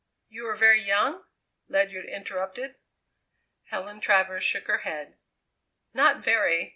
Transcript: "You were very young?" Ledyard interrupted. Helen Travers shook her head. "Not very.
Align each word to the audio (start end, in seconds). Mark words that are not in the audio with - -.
"You 0.29 0.45
were 0.45 0.55
very 0.55 0.81
young?" 0.81 1.25
Ledyard 1.67 2.05
interrupted. 2.05 2.73
Helen 3.65 3.99
Travers 4.01 4.43
shook 4.43 4.65
her 4.65 4.79
head. 4.79 5.19
"Not 5.93 6.23
very. 6.23 6.69